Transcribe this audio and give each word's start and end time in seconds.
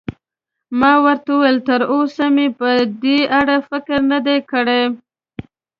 ما 0.79 0.93
ورته 1.03 1.29
وویل: 1.33 1.57
تراوسه 1.67 2.25
مې 2.35 2.47
په 2.59 2.67
دې 3.03 3.19
اړه 3.39 3.55
فکر 3.69 3.99
نه 4.11 4.19
دی 4.25 4.37
کړی. 4.51 4.81